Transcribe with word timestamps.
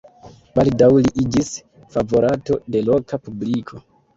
Baldaŭ 0.59 0.87
li 0.95 1.11
iĝis 1.25 1.51
favorato 1.97 2.59
de 2.77 2.85
loka 2.89 3.21
publiko. 3.29 3.85